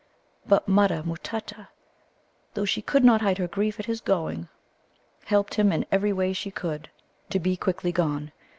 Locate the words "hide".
3.21-3.37